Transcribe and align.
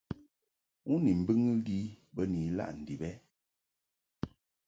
U 0.91 0.93
ni 1.03 1.11
mbɨŋɨ 1.21 1.51
li 1.65 1.77
bə 2.15 2.21
ni 2.31 2.39
ilaʼ 2.47 2.71
ndib 2.81 3.01
ɛ? 3.09 3.11